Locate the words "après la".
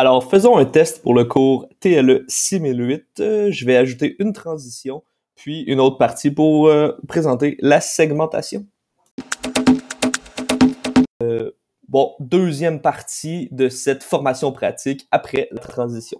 15.10-15.58